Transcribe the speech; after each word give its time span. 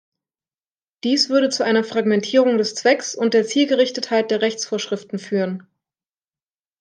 Dies 1.03 1.29
würde 1.29 1.49
zu 1.51 1.63
einer 1.63 1.83
Fragmentierung 1.83 2.57
des 2.57 2.73
Zwecks 2.73 3.13
und 3.13 3.35
der 3.35 3.45
Zielgerichtetheit 3.45 4.31
der 4.31 4.41
Rechtsvorschriften 4.41 5.19
führen. 5.19 5.67